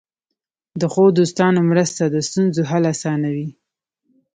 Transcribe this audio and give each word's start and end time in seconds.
د 0.79 0.81
ښو 0.93 1.03
دوستانو 1.17 1.59
مرسته 1.71 2.03
د 2.09 2.15
ستونزو 2.27 2.61
حل 2.69 2.83
اسانوي. 2.93 3.49